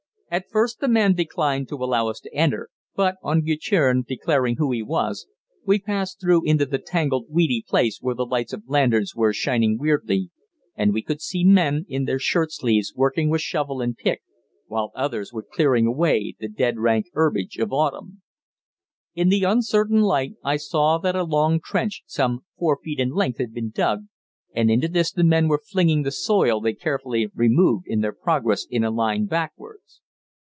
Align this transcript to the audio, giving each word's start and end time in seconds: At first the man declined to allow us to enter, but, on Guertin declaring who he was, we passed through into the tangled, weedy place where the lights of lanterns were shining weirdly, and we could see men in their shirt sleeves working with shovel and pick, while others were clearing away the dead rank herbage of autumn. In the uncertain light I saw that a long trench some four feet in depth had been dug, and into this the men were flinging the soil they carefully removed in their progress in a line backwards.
At 0.33 0.49
first 0.49 0.79
the 0.79 0.87
man 0.87 1.13
declined 1.13 1.67
to 1.67 1.75
allow 1.83 2.07
us 2.07 2.21
to 2.21 2.33
enter, 2.33 2.69
but, 2.95 3.17
on 3.21 3.41
Guertin 3.41 4.05
declaring 4.07 4.55
who 4.55 4.71
he 4.71 4.81
was, 4.81 5.27
we 5.65 5.77
passed 5.77 6.21
through 6.21 6.45
into 6.45 6.65
the 6.65 6.77
tangled, 6.79 7.25
weedy 7.27 7.65
place 7.67 7.97
where 7.99 8.15
the 8.15 8.25
lights 8.25 8.53
of 8.53 8.63
lanterns 8.65 9.13
were 9.13 9.33
shining 9.33 9.77
weirdly, 9.77 10.29
and 10.73 10.93
we 10.93 11.01
could 11.01 11.19
see 11.19 11.43
men 11.43 11.85
in 11.89 12.05
their 12.05 12.17
shirt 12.17 12.53
sleeves 12.53 12.93
working 12.95 13.29
with 13.29 13.41
shovel 13.41 13.81
and 13.81 13.97
pick, 13.97 14.21
while 14.67 14.93
others 14.95 15.33
were 15.33 15.43
clearing 15.43 15.85
away 15.85 16.35
the 16.39 16.47
dead 16.47 16.77
rank 16.79 17.07
herbage 17.11 17.57
of 17.57 17.73
autumn. 17.73 18.21
In 19.13 19.27
the 19.27 19.43
uncertain 19.43 19.99
light 19.99 20.35
I 20.45 20.55
saw 20.55 20.97
that 20.99 21.13
a 21.13 21.25
long 21.25 21.59
trench 21.59 22.03
some 22.05 22.45
four 22.57 22.79
feet 22.81 23.01
in 23.01 23.09
depth 23.13 23.37
had 23.37 23.53
been 23.53 23.69
dug, 23.71 24.05
and 24.53 24.71
into 24.71 24.87
this 24.87 25.11
the 25.11 25.25
men 25.25 25.49
were 25.49 25.59
flinging 25.61 26.03
the 26.03 26.09
soil 26.11 26.61
they 26.61 26.71
carefully 26.73 27.29
removed 27.35 27.83
in 27.85 27.99
their 27.99 28.13
progress 28.13 28.65
in 28.69 28.85
a 28.85 28.91
line 28.91 29.25
backwards. 29.25 29.99